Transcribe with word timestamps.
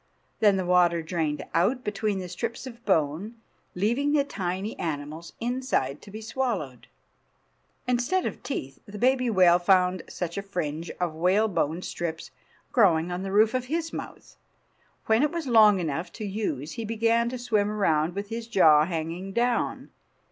Then 0.39 0.57
the 0.57 0.65
water 0.65 1.03
drained 1.03 1.43
out 1.53 1.83
between 1.83 2.17
the 2.17 2.27
strips 2.27 2.65
of 2.65 2.83
bone, 2.85 3.35
leaving 3.75 4.13
the 4.13 4.23
tiny 4.23 4.75
animals 4.79 5.33
inside 5.39 6.01
to 6.01 6.09
be 6.09 6.21
swallowed. 6.21 6.87
Instead 7.87 8.25
of 8.25 8.41
teeth 8.41 8.79
the 8.87 8.97
baby 8.97 9.29
whale 9.29 9.59
found 9.59 10.01
such 10.09 10.39
a 10.39 10.41
fringe 10.41 10.89
of 10.99 11.13
whalebone 11.13 11.83
strips 11.83 12.31
growing 12.71 13.11
on 13.11 13.21
the 13.21 13.31
roof 13.31 13.53
of 13.53 13.65
his 13.65 13.93
mouth. 13.93 14.37
When 15.05 15.21
it 15.21 15.29
was 15.31 15.45
long 15.45 15.79
enough 15.79 16.11
to 16.13 16.25
use 16.25 16.71
he 16.71 16.83
began 16.83 17.29
to 17.29 17.37
swim 17.37 17.69
around 17.69 18.15
with 18.15 18.29
his 18.29 18.47
jaw 18.47 18.85
hanging 18.85 19.33
down. 19.33 19.91